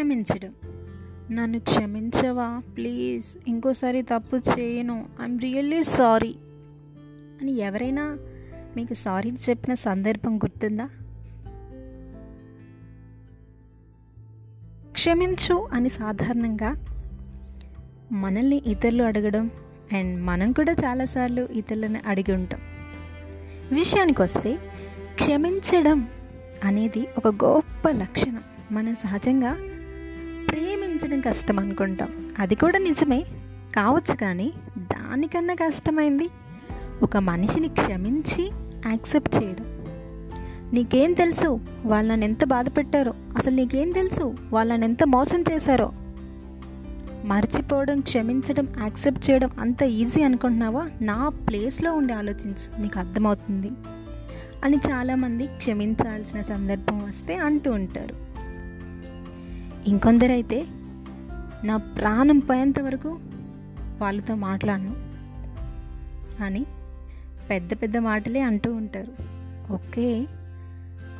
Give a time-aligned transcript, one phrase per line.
[0.00, 0.54] క్షమించడం.
[1.30, 2.62] నన్ను క్షమించవా?
[2.76, 3.36] ప్లీజ్.
[3.48, 5.06] ఇంకోసారి తప్పు చేయను.
[5.20, 6.34] I'm really sorry.
[7.42, 8.18] అని ఎవరైనా
[8.76, 10.88] మీకు సారీ చెప్పిన సందర్భం గుర్తుందా?
[14.92, 16.86] క్షమించు అని సాధారణంగా
[18.12, 19.50] మనల్ని ఇతరులు అడగడం
[19.92, 22.60] అండ్ మనం కూడా చాలాసార్లు ఇతరులను అడిగి ఉంటాం.
[23.72, 24.58] విషయానికి వస్తే
[25.14, 26.08] క్షమించడం
[26.64, 28.42] అనేది ఒక గొప్ప లక్షణం.
[28.72, 29.56] మనం సహజంగా
[31.04, 32.08] ఊహించడం కష్టం అనుకుంటాం.
[32.38, 33.20] అది కూడా నిజమే.
[33.76, 36.28] కావచ్చు కానీ దానికన్నా కష్టమైంది
[37.02, 38.50] ఒక మనిషిని క్షమించి
[38.86, 39.64] యాక్సెప్ట్ చేయడం.
[40.72, 45.92] నీకేం తెలుసు వాళ్ళని ఎంత బాధ పెట్టారో అసలు నీకేం తెలుసు వాళ్ళని ఎంత మోసం చేశారో?
[47.24, 50.90] మర్చిపోవడం క్షమించడం యాక్సెప్ట్ చేయడం అంత ఈజీ అనుకుంటున్నావా?
[51.02, 52.82] నా ప్లేస్లో ఉండి ఆలోచించు.
[52.82, 53.70] నీకు అర్థమవుతుంది
[54.64, 58.30] అని చాలామంది క్షమించాల్సిన సందర్భం వస్తే అంటూ ఉంటారు.
[59.88, 60.66] ఇంకొందరైతే
[61.64, 63.18] నా ప్రాణం పోయేంత వరకు
[63.98, 65.10] వాళ్ళతో మాట్లాడను.
[66.42, 66.66] అని
[67.50, 69.12] పెద్ద పెద్ద మాటలే అంటూ ఉంటారు.
[69.72, 70.26] Okay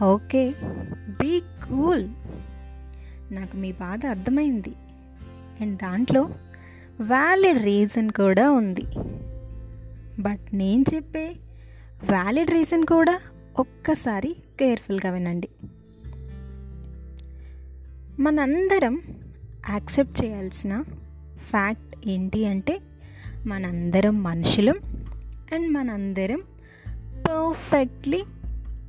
[0.04, 0.54] okay
[1.08, 2.08] be cool.
[3.32, 4.74] నాకు మీ బాధ అర్థమైంది.
[5.60, 6.22] అండ్ దాంట్లో
[7.00, 8.86] వ్యాలిడ్ రీజన్ కూడా ఉంది.
[10.22, 11.36] బట్ నేను చెప్పే
[12.10, 13.20] వ్యాలిడ్ రీజన్ కూడా
[13.58, 15.48] ఒక్కసారి కేర్ఫుల్గా వినండి.
[18.22, 19.02] మనందరం
[19.68, 20.82] యాక్సెప్ట్ చేయాల్సిన
[21.36, 22.80] ఫ్యాక్ట్ ఏంటి అంటే
[23.46, 24.74] మనందరం మనుషులం
[25.52, 26.42] అండ్ మనందరం
[27.22, 28.24] perfectly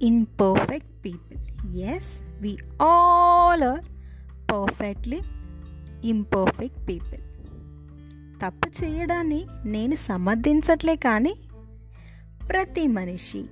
[0.02, 1.76] imperfect people.
[1.76, 3.86] Yes we all are
[4.52, 5.22] perfectly
[6.04, 7.22] imperfect people.
[8.42, 11.36] తప్పు చేయడాన్ని నేను సమర్థించట్లే కానీ
[12.50, 13.46] ప్రతి మనిషి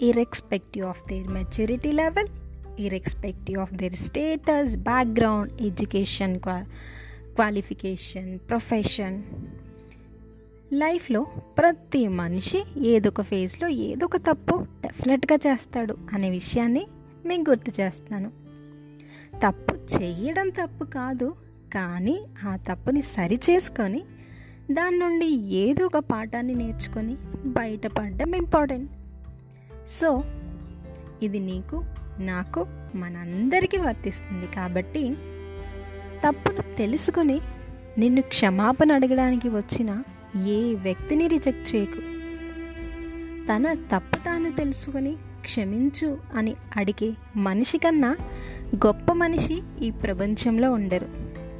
[0.00, 2.28] irrespective of their maturity level
[2.78, 6.58] irrespective of their status background education qua
[7.34, 9.18] qualification profession
[10.72, 11.20] లైఫ్లో
[11.58, 16.84] ప్రతి మనిషి ఏదో ఒక ఫేజ్లో ఏదో ఒక తప్పు డెఫినెట్గా చేస్తాడు అనే విషయాన్ని
[17.26, 18.28] మీకు గుర్తు చేస్తాను
[19.40, 21.28] తప్పు చేయడం తప్పు కాదు
[21.74, 24.00] కానీ ఆ తప్పుని సరి చేసుకొని
[24.70, 27.14] దాని నుండి ఏదో ఒక పాఠాన్ని నేర్చుకొని
[27.52, 28.90] బయటపడడం ఇంపార్టెంట్
[29.88, 30.10] సో
[31.22, 31.76] ఇది నీకు
[32.20, 35.10] నాకు మనందరికీ వర్తిస్తుంది కాబట్టి
[36.26, 37.40] తప్పును తెలుసుకొని
[37.98, 40.02] నిన్ను క్షమాపణ అడగడానికి వచ్చిన
[40.46, 42.00] ఏ వ్యక్తిని రిజెక్ట్ చేయకు.
[43.46, 48.16] తన తప్పు తాను తెలుసుకొని క్షమించు అని అడిగే మనిషి కన్నా
[48.86, 51.08] గొప్ప మనిషి ఈ ప్రపంచంలో ఉండరు.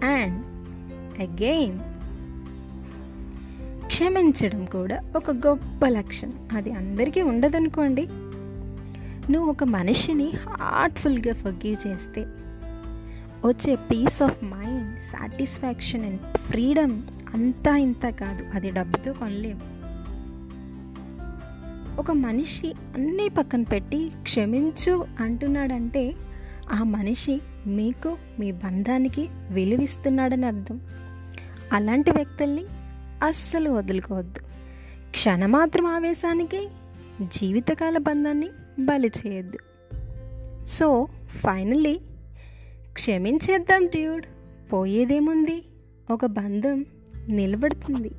[0.04, 0.44] అండ్
[1.20, 1.78] అగైన్
[3.86, 6.48] క్షమించడం కూడా ఒక గొప్ప లక్షణం.
[6.52, 8.08] అది అందరికీ ఉండదనుకోండి.
[9.31, 12.27] నువ్వు ఒక మనిషిని హార్ట్ఫుల్గా ఫర్గివ్ చేస్తే
[13.47, 17.03] వచ్చే peace of mind satisfaction and freedom
[17.34, 18.56] అంతా ఇంత కాదు.
[18.56, 19.78] అది డబ్బుతో కొనలేము.
[22.00, 26.15] ఒక మనిషి అన్నీ పక్కన పెట్టి క్షమించు అంటున్నాడంటే
[26.72, 30.81] ఆ మనిషి మీకు మీ బంధానికి విలువిస్తున్నాడని అర్థం.
[31.72, 32.65] అలాంటి వ్యక్తుల్ని
[33.22, 34.41] అస్సలు వదులుకోవద్దు.
[35.10, 36.69] క్షణమాత్రం ఆవేశానికి
[37.22, 38.48] జీవితకాల బంధాన్ని
[38.78, 39.58] బలి చేయొద్దు.
[40.64, 42.00] సో ఫైనల్లీ
[42.92, 44.24] క్షమించేద్దాం డ్యూడ్.
[44.72, 45.62] పోయేదేముంది?
[46.10, 46.84] ఒక బంధం
[47.28, 48.10] నిలబడుతుంది.